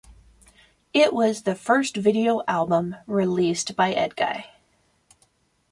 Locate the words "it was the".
0.95-1.53